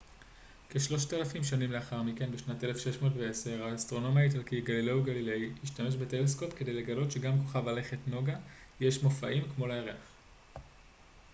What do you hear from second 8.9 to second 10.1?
מופעים כמו לירח